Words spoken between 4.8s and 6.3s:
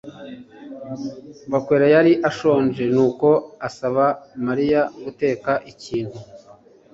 guteka ikintu